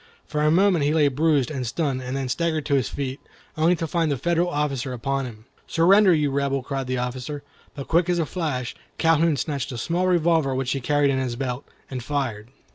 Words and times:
For 0.25 0.41
a 0.41 0.49
moment 0.49 0.83
he 0.83 0.95
lay 0.95 1.09
bruised 1.09 1.51
and 1.51 1.67
stunned, 1.67 2.01
and 2.01 2.17
then 2.17 2.27
staggered 2.27 2.65
to 2.65 2.73
his 2.73 2.89
feet, 2.89 3.19
only 3.55 3.75
to 3.75 3.85
find 3.85 4.11
the 4.11 4.17
Federal 4.17 4.49
officer 4.49 4.93
upon 4.93 5.25
him. 5.27 5.45
"Surrender, 5.67 6.11
you 6.11 6.31
Rebel!" 6.31 6.63
cried 6.63 6.87
the 6.87 6.97
officer, 6.97 7.43
but 7.75 7.87
quick 7.87 8.09
as 8.09 8.17
a 8.17 8.25
flash, 8.25 8.73
Calhoun 8.97 9.37
snatched 9.37 9.71
a 9.71 9.77
small 9.77 10.07
revolver 10.07 10.55
which 10.55 10.71
he 10.71 10.81
carried 10.81 11.11
in 11.11 11.19
his 11.19 11.35
belt, 11.35 11.65
and 11.91 12.03
fired. 12.03 12.47